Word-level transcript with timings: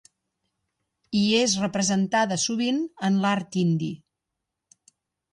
I 1.17 1.19
és 1.39 1.51
representada 1.63 2.37
sovint 2.43 2.79
en 3.09 3.19
l'art 3.25 3.59
indi. 3.65 3.91